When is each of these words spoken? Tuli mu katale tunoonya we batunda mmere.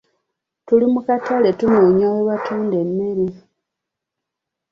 Tuli 0.65 0.85
mu 0.93 0.99
katale 1.07 1.49
tunoonya 1.59 2.07
we 2.15 2.21
batunda 2.29 2.79
mmere. 2.87 3.25